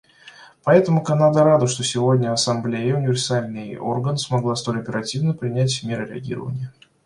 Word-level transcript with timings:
Поэтому 0.63 1.03
Канада 1.03 1.43
рада, 1.43 1.67
что 1.67 1.83
сегодня 1.83 2.33
Ассамблея, 2.33 2.95
универсальный 2.95 3.77
орган, 3.77 4.17
смогла 4.17 4.55
столь 4.55 4.79
оперативно 4.79 5.33
принять 5.35 5.83
меры 5.83 6.07
реагирования. 6.07 6.73